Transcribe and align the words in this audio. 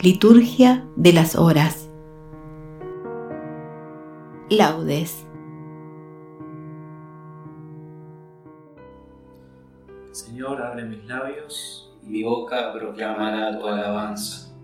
Liturgia 0.00 0.86
de 0.94 1.12
las 1.12 1.34
Horas. 1.34 1.90
Laudes. 4.48 5.26
Señor, 10.12 10.62
abre 10.62 10.84
mis 10.84 11.04
labios 11.04 11.92
y 12.04 12.10
mi 12.10 12.22
boca 12.22 12.72
proclamará 12.72 13.58
tu 13.58 13.66
alabanza. 13.66 14.54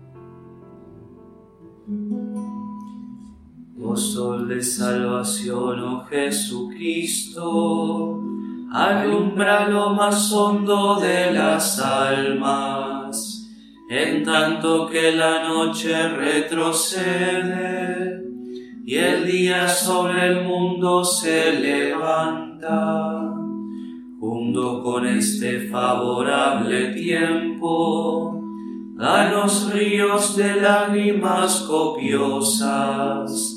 Oh 3.83 3.97
sol 3.97 4.47
de 4.47 4.63
salvación, 4.63 5.81
oh 5.81 6.05
Jesucristo, 6.05 7.43
alumbra 8.71 9.67
lo 9.67 9.89
más 9.89 10.31
hondo 10.31 10.97
de 11.01 11.33
las 11.33 11.77
almas 11.81 12.84
en 13.87 14.23
tanto 14.23 14.87
que 14.87 15.11
la 15.11 15.47
noche 15.47 16.07
retrocede 16.09 17.45
y 18.83 18.95
el 18.95 19.27
día 19.27 19.67
sobre 19.67 20.27
el 20.27 20.43
mundo 20.43 21.03
se 21.03 21.53
levanta. 21.53 23.31
Junto 24.19 24.81
con 24.83 25.05
este 25.05 25.67
favorable 25.69 26.93
tiempo, 26.93 28.41
danos 28.95 29.71
ríos 29.71 30.35
de 30.35 30.55
lágrimas 30.61 31.61
copiosas 31.67 33.55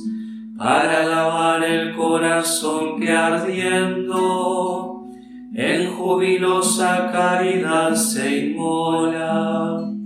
para 0.59 1.07
lavar 1.07 1.65
el 1.65 1.97
corazón 1.97 3.01
que 3.01 3.11
ardiendo 3.11 5.07
en 5.55 5.91
jubilosa 5.95 7.11
caridad 7.13 7.95
se 7.95 8.51
inmola 8.51 9.98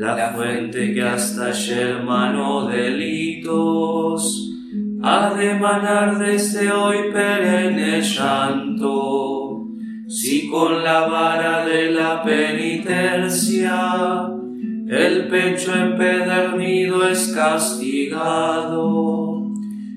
la 0.00 0.32
fuente 0.34 0.94
que 0.94 1.02
hasta 1.02 1.48
ayer 1.48 2.02
manó 2.02 2.66
delitos, 2.66 4.50
ha 5.02 5.34
de 5.34 5.54
manar 5.58 6.18
desde 6.18 6.72
hoy 6.72 7.12
perenne 7.12 8.00
llanto. 8.00 9.66
Si 10.08 10.48
con 10.48 10.82
la 10.82 11.06
vara 11.06 11.66
de 11.66 11.90
la 11.90 12.22
penitencia 12.22 13.76
el 14.88 15.28
pecho 15.28 15.74
empedernido 15.74 17.06
es 17.06 17.34
castigado, 17.34 18.72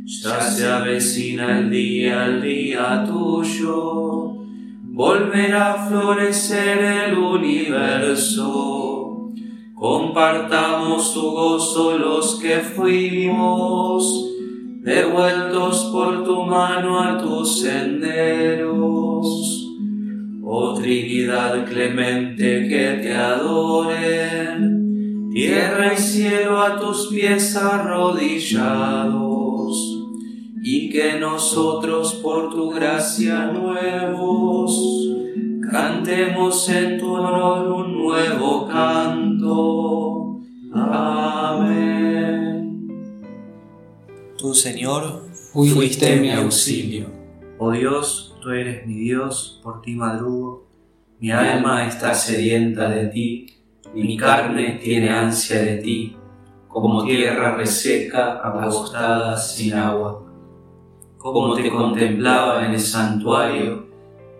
ya 0.03 0.41
se 0.41 0.67
avecina 0.67 1.59
el 1.59 1.69
día, 1.69 2.25
el 2.25 2.41
día 2.41 3.05
tuyo, 3.07 4.35
volverá 4.83 5.71
a 5.71 5.87
florecer 5.87 7.07
el 7.07 7.17
universo 7.17 8.82
compartamos 9.83 11.13
tu 11.13 11.31
gozo 11.31 11.97
los 11.97 12.35
que 12.35 12.59
fuimos, 12.59 14.29
devueltos 14.81 15.89
por 15.91 16.23
tu 16.23 16.43
mano 16.43 17.01
a 17.01 17.17
tus 17.17 17.59
senderos. 17.59 19.27
Oh 20.41 20.73
Trinidad 20.73 21.65
clemente 21.65 22.65
que 22.69 22.99
te 23.01 23.13
adoren, 23.13 24.69
tierra 25.33 25.91
y 25.93 25.97
cielo 25.97 26.61
a 26.61 26.79
tus 26.79 27.07
pies 27.07 27.53
arrodillados, 27.57 29.11
y 30.63 30.89
que 30.91 31.19
nosotros 31.19 32.13
por 32.23 32.55
tu 32.55 32.69
gracia 32.69 33.47
nuevos, 33.47 35.12
cantemos 35.73 36.69
en 36.69 36.99
tu 36.99 37.15
honor 37.15 37.67
un 37.67 37.97
nuevo 37.97 38.67
canto. 38.67 40.39
Amén. 40.71 41.97
Tú, 44.37 44.53
Señor, 44.53 45.23
fuiste 45.51 46.17
mi 46.17 46.29
auxilio. 46.29 47.07
Oh 47.57 47.71
Dios, 47.71 48.35
tú 48.39 48.51
eres 48.51 48.85
mi 48.85 48.99
Dios, 48.99 49.59
por 49.63 49.81
ti 49.81 49.95
madrugo. 49.95 50.67
Mi 51.19 51.31
alma 51.31 51.87
está 51.87 52.13
sedienta 52.13 52.87
de 52.89 53.07
ti, 53.07 53.47
mi 53.95 54.15
carne 54.15 54.79
tiene 54.83 55.09
ansia 55.09 55.59
de 55.59 55.77
ti, 55.77 56.15
como 56.67 57.03
tierra 57.03 57.55
reseca, 57.55 58.33
agostada 58.43 59.35
sin 59.37 59.73
agua. 59.73 60.21
Como 61.17 61.55
te 61.55 61.67
contemplaba 61.71 62.63
en 62.63 62.73
el 62.73 62.79
santuario, 62.79 63.92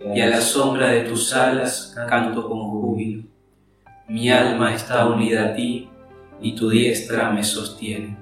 y 0.00 0.20
a 0.20 0.26
la 0.28 0.40
sombra 0.40 0.88
de 0.88 1.00
tus 1.02 1.32
alas 1.32 1.94
canto 2.08 2.48
con 2.48 2.70
júbilo. 2.70 3.24
Mi 4.08 4.30
alma 4.30 4.74
está 4.74 5.06
unida 5.06 5.46
a 5.46 5.54
ti 5.54 5.88
y 6.40 6.54
tu 6.54 6.70
diestra 6.70 7.30
me 7.30 7.42
sostiene. 7.42 8.16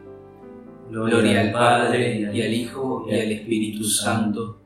Gloria 0.91 1.41
al 1.41 1.53
Padre 1.53 2.31
y 2.33 2.43
al 2.43 2.55
Hijo 2.55 3.07
y 3.09 3.15
al 3.15 3.33
Espíritu 3.33 3.85
Santo, 3.85 4.61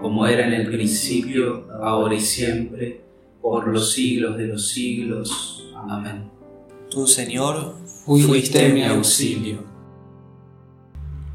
como 0.00 0.26
era 0.26 0.46
en 0.46 0.54
el 0.54 0.66
principio, 0.66 1.68
ahora 1.82 2.14
y 2.14 2.20
siempre, 2.20 3.00
por 3.40 3.68
los 3.68 3.92
siglos 3.92 4.36
de 4.36 4.46
los 4.46 4.68
siglos. 4.68 5.72
Amén. 5.76 6.30
Tú, 6.90 7.06
Señor, 7.06 7.76
fuiste 8.04 8.70
mi 8.70 8.84
auxilio. 8.84 9.58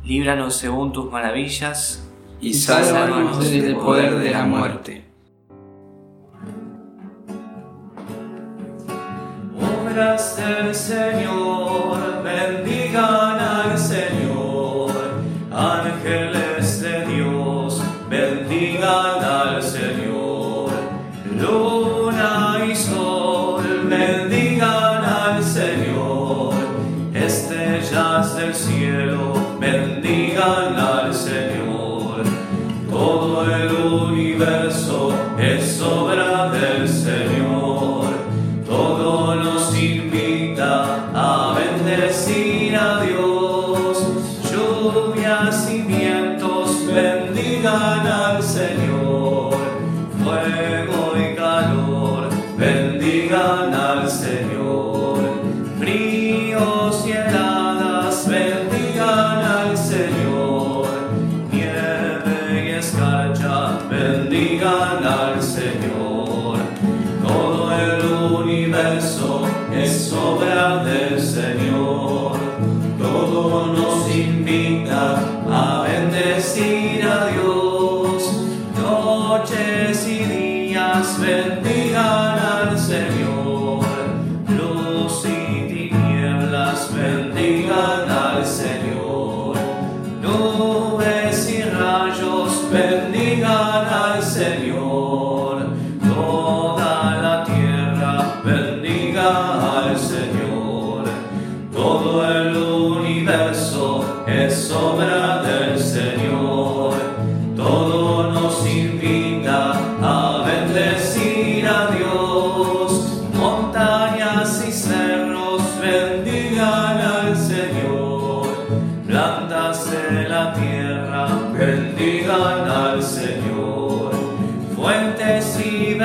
Líbranos 0.04 0.56
según 0.56 0.92
tus 0.92 1.10
maravillas 1.12 2.08
y 2.42 2.54
sálvanos 2.54 3.50
del 3.50 3.76
poder 3.76 4.20
de 4.20 4.32
la 4.32 4.46
muerte 4.46 5.05
del 9.96 10.76
Señor, 10.76 12.22
bendigan 12.22 13.40
al 13.40 13.80
Señor, 13.80 14.92
ángeles 15.54 16.45
bendigan 64.16 65.04
al 65.06 65.42
Señor, 65.42 66.05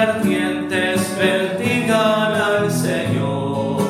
vertientes 0.00 1.14
bendigan 1.19 2.32
al 2.32 2.70
Señor, 2.70 3.82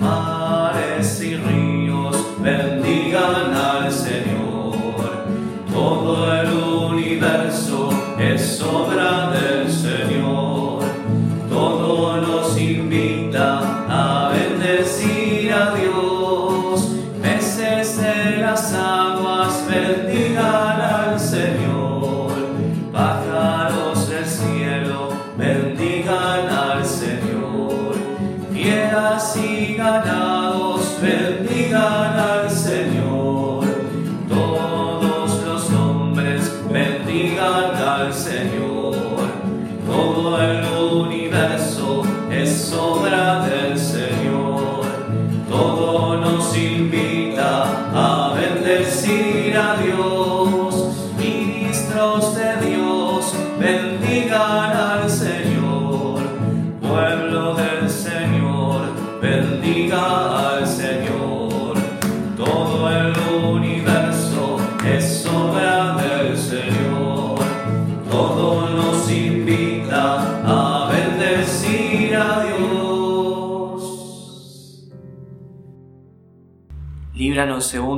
mares 0.00 1.22
y 1.22 1.36
ríos 1.36 2.16
bendigan 2.40 3.52
al 3.52 3.92
Señor, 3.92 5.26
todo 5.70 6.32
el 6.40 6.50
universo 6.50 7.90
es 8.18 8.62
obra 8.62 9.30
del 9.30 9.70
Señor. 9.70 10.41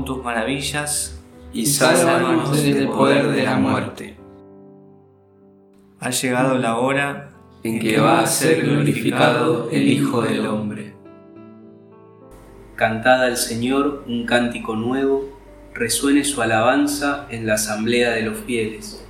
Tus 0.05 0.23
maravillas. 0.23 1.19
y 1.55 1.65
sálvanos 1.65 2.63
del 2.63 2.89
poder 2.89 3.29
de 3.29 3.45
la 3.45 3.57
muerte, 3.57 4.17
Ha 6.01 6.11
llegado 6.11 6.59
la 6.59 6.79
hora 6.79 7.31
en 7.63 7.79
que 7.79 7.99
va 7.99 8.21
a 8.21 8.27
ser 8.27 8.67
glorificado 8.67 9.71
el 9.71 9.89
Hijo 9.89 10.21
del 10.21 10.47
Hombre. 10.47 10.95
Cantad 12.77 13.23
al 13.23 13.37
Señor 13.39 14.05
un 14.07 14.27
cántico 14.27 14.77
nuevo, 14.77 15.39
resuene 15.73 16.25
su 16.25 16.43
alabanza 16.43 17.27
en 17.31 17.47
la 17.47 17.55
asamblea 17.55 18.11
de 18.11 18.23
los 18.23 18.39
fieles. 18.39 19.07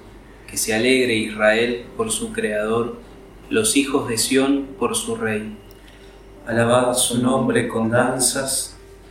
Que 0.47 0.57
se 0.57 0.75
alegre 0.75 1.17
Israel 1.17 1.87
por 1.97 2.13
su 2.13 2.33
Creador, 2.33 2.99
los 3.51 3.77
hijos 3.77 4.07
de 4.09 4.19
Sión 4.19 4.69
por 4.79 4.95
su 4.95 5.17
Rey. 5.17 5.57
Alabad 6.47 6.95
su 6.95 7.21
nombre 7.21 7.67
con 7.67 7.91
danzas, 7.91 8.74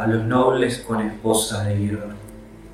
a 0.00 0.06
los 0.06 0.24
nobles 0.24 0.78
con 0.78 1.02
esposas 1.06 1.66
de 1.66 1.78
hierro. 1.78 2.14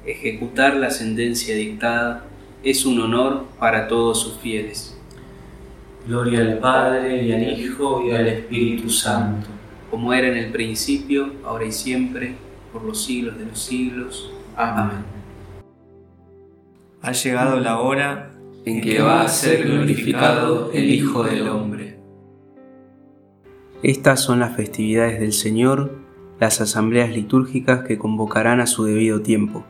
Ejecutar 0.05 0.76
la 0.76 0.90
sentencia 0.90 1.56
dictada 1.56 2.25
es 2.62 2.87
un 2.87 3.00
honor 3.00 3.46
para 3.58 3.88
todos 3.88 4.20
sus 4.20 4.38
fieles, 4.38 4.96
Gloria 6.06 6.40
al 6.40 6.58
Padre 6.58 7.25
y 7.25 7.32
al 7.32 7.58
Hijo 7.58 8.00
y 8.06 8.12
al 8.12 8.28
Espíritu 8.28 8.90
Santo, 8.90 9.49
como 9.90 10.12
era 10.12 10.28
en 10.28 10.37
el 10.37 10.52
principio, 10.52 11.32
ahora 11.44 11.64
y 11.64 11.73
siempre, 11.73 12.37
por 12.73 12.84
los 12.84 13.05
siglos 13.05 13.37
de 13.38 13.46
los 13.46 13.58
siglos. 13.61 14.31
Amén. 14.55 15.05
ha 17.02 17.12
llegado 17.12 17.58
la 17.58 17.81
hora 17.81 18.31
en 18.64 18.81
que 18.81 19.02
va 19.02 19.23
a 19.23 19.28
ser 19.28 19.64
glorificado 19.64 20.70
el 20.73 20.90
Hijo 20.90 21.25
del 21.25 21.49
Hombre. 21.49 21.99
Estas 23.82 24.20
son 24.20 24.38
las 24.38 24.55
festividades 24.55 25.19
del 25.19 25.32
Señor, 25.32 26.06
las 26.38 26.61
asambleas 26.61 27.11
litúrgicas 27.11 27.85
que 27.85 27.99
convocarán 27.99 28.61
a 28.61 28.67
su 28.67 28.85
debido 28.85 29.23
tiempo. 29.23 29.65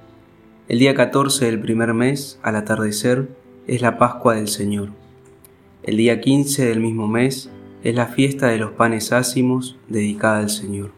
El 0.69 0.81
día 0.81 0.95
14 0.95 1.45
del 1.47 1.61
primer 1.61 1.95
mes, 1.95 2.41
al 2.43 2.57
atardecer, 2.57 3.29
es 3.67 3.83
la 3.83 3.99
Pascua 3.99 4.35
del 4.35 4.49
Señor. 4.49 4.91
El 5.85 5.97
día 5.97 6.21
15 6.21 6.65
del 6.67 6.81
mismo 6.81 7.07
mes 7.07 7.51
es 7.85 7.95
la 7.95 8.07
fiesta 8.07 8.49
de 8.49 8.59
los 8.59 8.73
panes 8.73 9.13
ácimos 9.13 9.79
dedicada 9.87 10.39
al 10.39 10.51
Señor. 10.51 10.91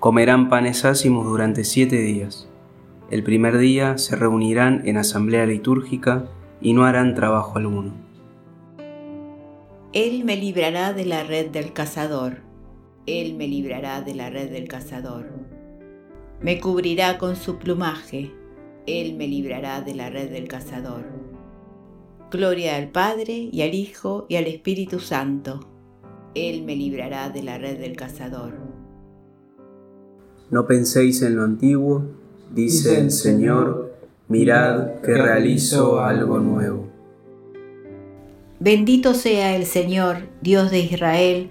Comerán 0.00 0.48
panes 0.48 0.84
ácimos 0.84 1.26
durante 1.26 1.62
siete 1.62 2.00
días. 2.00 2.48
El 3.08 3.22
primer 3.22 3.58
día 3.58 3.98
se 3.98 4.16
reunirán 4.16 4.82
en 4.84 4.96
asamblea 4.96 5.46
litúrgica 5.46 6.24
y 6.60 6.72
no 6.72 6.84
harán 6.84 7.14
trabajo 7.14 7.58
alguno. 7.58 7.92
Él 9.92 10.24
me 10.24 10.36
librará 10.36 10.92
de 10.92 11.04
la 11.04 11.22
red 11.22 11.50
del 11.50 11.72
cazador. 11.72 12.38
Él 13.06 13.34
me 13.34 13.48
librará 13.48 14.00
de 14.00 14.14
la 14.14 14.30
red 14.30 14.50
del 14.50 14.68
cazador. 14.68 15.26
Me 16.40 16.60
cubrirá 16.60 17.18
con 17.18 17.34
su 17.34 17.58
plumaje. 17.58 18.30
Él 18.86 19.16
me 19.16 19.26
librará 19.26 19.80
de 19.80 19.94
la 19.94 20.08
red 20.08 20.30
del 20.30 20.46
cazador. 20.46 21.04
Gloria 22.30 22.76
al 22.76 22.88
Padre 22.90 23.48
y 23.50 23.62
al 23.62 23.74
Hijo 23.74 24.26
y 24.28 24.36
al 24.36 24.46
Espíritu 24.46 25.00
Santo. 25.00 25.60
Él 26.34 26.62
me 26.62 26.76
librará 26.76 27.28
de 27.28 27.42
la 27.42 27.58
red 27.58 27.78
del 27.78 27.96
cazador. 27.96 28.54
No 30.50 30.66
penséis 30.66 31.22
en 31.22 31.36
lo 31.36 31.42
antiguo, 31.42 32.04
dice 32.54 33.00
el 33.00 33.10
Señor, 33.10 33.94
mirad 34.28 35.00
que 35.00 35.14
realizo 35.14 36.00
algo 36.00 36.38
nuevo. 36.38 36.88
Bendito 38.60 39.14
sea 39.14 39.56
el 39.56 39.66
Señor, 39.66 40.28
Dios 40.40 40.70
de 40.70 40.78
Israel, 40.80 41.50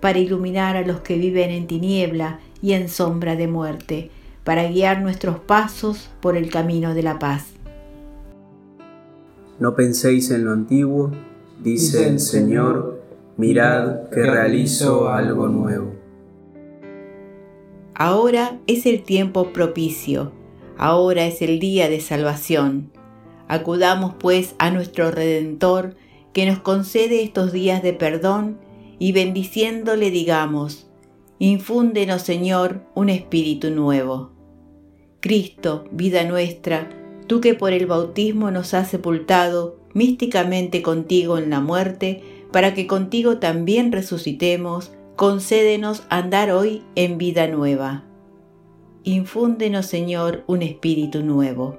para 0.00 0.18
iluminar 0.18 0.76
a 0.76 0.86
los 0.86 1.00
que 1.00 1.16
viven 1.16 1.50
en 1.50 1.66
tiniebla 1.66 2.40
y 2.62 2.72
en 2.72 2.88
sombra 2.88 3.36
de 3.36 3.48
muerte, 3.48 4.10
para 4.44 4.68
guiar 4.68 5.02
nuestros 5.02 5.38
pasos 5.38 6.10
por 6.20 6.36
el 6.36 6.50
camino 6.50 6.94
de 6.94 7.02
la 7.02 7.18
paz. 7.18 7.46
No 9.58 9.74
penséis 9.74 10.30
en 10.30 10.44
lo 10.44 10.52
antiguo, 10.52 11.10
dice 11.62 12.08
el 12.08 12.20
Señor, 12.20 13.02
mirad 13.36 14.08
que 14.10 14.22
realizo 14.22 15.08
algo 15.08 15.48
nuevo. 15.48 15.92
Ahora 17.94 18.58
es 18.68 18.86
el 18.86 19.02
tiempo 19.02 19.52
propicio, 19.52 20.30
ahora 20.76 21.26
es 21.26 21.42
el 21.42 21.58
día 21.58 21.88
de 21.88 22.00
salvación. 22.00 22.92
Acudamos 23.48 24.14
pues 24.20 24.54
a 24.58 24.70
nuestro 24.70 25.10
Redentor, 25.10 25.96
que 26.32 26.46
nos 26.46 26.60
concede 26.60 27.24
estos 27.24 27.50
días 27.50 27.82
de 27.82 27.92
perdón 27.92 28.58
y 28.98 29.12
bendiciéndole 29.12 30.10
digamos, 30.10 30.88
infúndenos 31.38 32.22
Señor 32.22 32.82
un 32.94 33.08
espíritu 33.08 33.70
nuevo. 33.70 34.32
Cristo, 35.20 35.84
vida 35.90 36.24
nuestra, 36.24 36.90
tú 37.26 37.40
que 37.40 37.54
por 37.54 37.72
el 37.72 37.86
bautismo 37.86 38.50
nos 38.50 38.74
has 38.74 38.88
sepultado 38.88 39.78
místicamente 39.94 40.82
contigo 40.82 41.38
en 41.38 41.50
la 41.50 41.60
muerte, 41.60 42.22
para 42.52 42.72
que 42.72 42.86
contigo 42.86 43.38
también 43.38 43.92
resucitemos, 43.92 44.92
concédenos 45.16 46.04
andar 46.08 46.50
hoy 46.50 46.82
en 46.94 47.18
vida 47.18 47.46
nueva. 47.48 48.04
Infúndenos, 49.04 49.86
Señor, 49.86 50.44
un 50.46 50.62
espíritu 50.62 51.22
nuevo. 51.22 51.78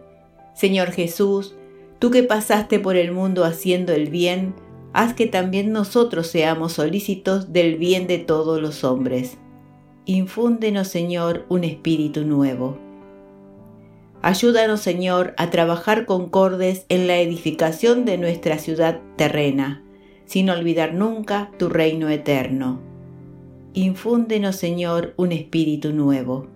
Señor 0.53 0.91
Jesús, 0.91 1.55
tú 1.99 2.11
que 2.11 2.23
pasaste 2.23 2.79
por 2.79 2.97
el 2.97 3.11
mundo 3.11 3.45
haciendo 3.45 3.93
el 3.93 4.09
bien, 4.09 4.53
haz 4.93 5.13
que 5.13 5.27
también 5.27 5.72
nosotros 5.72 6.27
seamos 6.27 6.74
solícitos 6.74 7.53
del 7.53 7.77
bien 7.77 8.08
de 8.08 8.17
todos 8.17 8.62
los 8.62 8.84
hombres. 8.84 9.38
Infúndenos, 10.05 10.88
Señor, 10.88 11.46
un 11.50 11.63
espíritu 11.63 12.24
nuevo. 12.24 12.77
Ayúdanos, 14.22 14.81
Señor, 14.81 15.34
a 15.38 15.50
trabajar 15.50 16.05
concordes 16.05 16.86
en 16.89 17.08
la 17.08 17.19
edificación 17.19 18.03
de 18.05 18.17
nuestra 18.17 18.58
ciudad 18.58 19.00
terrena, 19.15 19.84
sin 20.25 20.50
olvidar 20.50 20.93
nunca 20.93 21.51
tu 21.58 21.69
reino 21.69 22.10
eterno. 22.10 22.81
Infúndenos, 23.74 24.55
Señor, 24.55 25.13
un 25.15 25.31
espíritu 25.31 25.93
nuevo. 25.93 26.48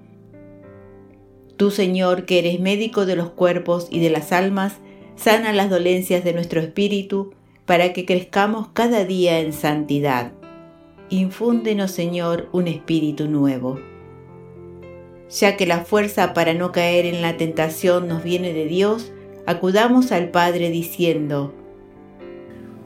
Tú, 1.56 1.72
Señor, 1.72 2.26
que 2.26 2.40
eres 2.40 2.60
médico 2.60 3.06
de 3.06 3.16
los 3.16 3.30
cuerpos 3.30 3.88
y 3.92 4.00
de 4.00 4.10
las 4.10 4.32
almas, 4.32 4.78
sana 5.16 5.54
las 5.54 5.70
dolencias 5.70 6.24
de 6.24 6.34
nuestro 6.34 6.60
espíritu, 6.60 7.34
para 7.66 7.94
que 7.94 8.06
crezcamos 8.06 8.70
cada 8.74 9.06
día 9.06 9.40
en 9.40 9.54
santidad. 9.54 10.32
Infúndenos, 11.10 11.92
Señor, 11.92 12.50
un 12.52 12.68
espíritu 12.68 13.28
nuevo. 13.28 13.80
Ya 15.30 15.58
que 15.58 15.66
la 15.66 15.80
fuerza 15.80 16.34
para 16.34 16.54
no 16.54 16.72
caer 16.72 17.06
en 17.06 17.22
la 17.22 17.38
tentación 17.38 18.08
nos 18.08 18.24
viene 18.24 18.54
de 18.54 18.66
Dios, 18.66 19.12
acudamos 19.46 20.12
al 20.12 20.30
Padre 20.30 20.70
diciendo, 20.70 21.54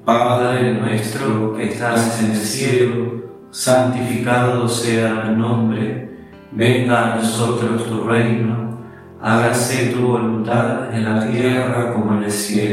Padre 0.05 0.74
nuestro 0.74 1.53
que 1.55 1.69
estás 1.69 2.24
en 2.24 2.31
el 2.31 2.38
cielo, 2.38 3.24
santificado 3.51 4.67
sea 4.69 5.24
tu 5.25 5.31
nombre, 5.31 6.10
venga 6.51 7.13
a 7.13 7.15
nosotros 7.17 7.86
tu 7.86 8.03
reino, 8.03 8.79
hágase 9.22 9.88
tu 9.88 10.07
voluntad 10.07 10.96
en 10.96 11.03
la 11.03 11.29
tierra 11.29 11.93
como 11.93 12.17
en 12.17 12.24
el 12.24 12.31
cielo. 12.31 12.66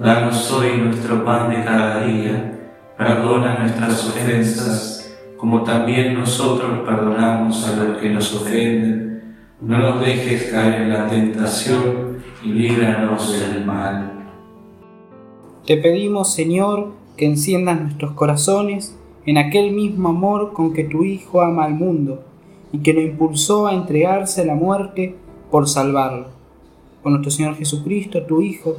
Danos 0.00 0.50
hoy 0.50 0.78
nuestro 0.78 1.22
pan 1.26 1.50
de 1.50 1.62
cada 1.62 2.06
día, 2.06 2.58
perdona 2.96 3.58
nuestras 3.58 4.08
ofensas, 4.08 5.14
como 5.36 5.62
también 5.62 6.14
nosotros 6.14 6.70
perdonamos 6.86 7.68
a 7.68 7.76
los 7.76 7.98
que 7.98 8.08
nos 8.08 8.34
ofenden. 8.34 9.36
No 9.60 9.76
nos 9.76 10.00
dejes 10.00 10.44
caer 10.44 10.80
en 10.80 10.88
la 10.94 11.06
tentación 11.06 12.16
y 12.42 12.48
líbranos 12.48 13.38
del 13.38 13.66
mal. 13.66 14.26
Te 15.66 15.76
pedimos, 15.76 16.32
Señor, 16.32 16.94
que 17.18 17.26
enciendas 17.26 17.78
nuestros 17.82 18.12
corazones 18.12 18.98
en 19.26 19.36
aquel 19.36 19.72
mismo 19.72 20.08
amor 20.08 20.54
con 20.54 20.72
que 20.72 20.84
tu 20.84 21.04
Hijo 21.04 21.42
ama 21.42 21.66
al 21.66 21.74
mundo 21.74 22.24
y 22.72 22.78
que 22.78 22.94
lo 22.94 23.02
impulsó 23.02 23.66
a 23.66 23.74
entregarse 23.74 24.40
a 24.40 24.46
la 24.46 24.54
muerte 24.54 25.16
por 25.50 25.68
salvarlo. 25.68 26.28
Con 27.02 27.12
nuestro 27.12 27.30
Señor 27.30 27.56
Jesucristo, 27.56 28.22
tu 28.22 28.40
Hijo, 28.40 28.78